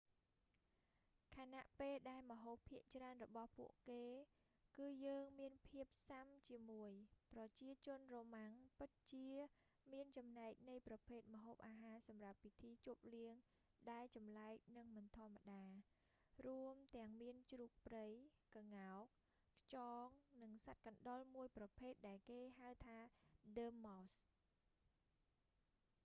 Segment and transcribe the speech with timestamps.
[1.35, 4.05] ខណៈពេលដែលម្ហូបភាគច្រើនរបស់ពួកគេ
[4.77, 6.91] គឺយើងមានភាពស៊ាំជាមួយ
[7.33, 9.27] ប្រជាជនរ៉ូម៉ាំង romans ពិតជា
[9.93, 13.35] មានចំណែកនៃប្រភេទម្ហូបអាហារសម្រាប់ពិធីជប់លៀង
[13.91, 15.61] ដែលចម្លែកនិងមិនធម្មតា
[16.45, 18.05] រួមទាំងមានជ្រូកព្រៃ
[18.55, 19.03] ក្ងោក
[19.67, 19.75] ខ្យ
[20.05, 20.07] ង
[20.43, 22.99] និងសត្វកណ្តុរមួយប្រភេទដែលគេហៅថា
[23.57, 24.19] ដ័រម៉ោស dormouse